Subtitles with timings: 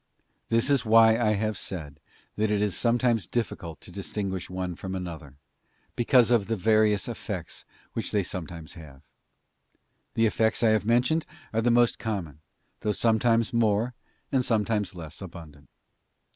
[0.49, 1.99] This is why I bave said
[2.35, 5.35] that it is sometimes difficult to distinguish one from another,
[5.95, 9.03] because of the various effects which they sometimes have.
[10.15, 12.39] The effects I have mentioned are the most common,
[12.79, 13.93] though sometimes more,
[14.31, 15.69] and sometimes less abundant.